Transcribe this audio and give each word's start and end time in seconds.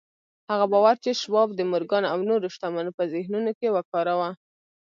هغه 0.49 0.65
باور 0.73 0.95
چې 1.03 1.19
شواب 1.21 1.49
د 1.55 1.59
مورګان 1.71 2.03
او 2.13 2.19
نورو 2.29 2.47
شتمنو 2.55 2.91
په 2.97 3.03
ذهنونو 3.13 3.51
کې 3.59 3.67
وکاره. 3.75 4.27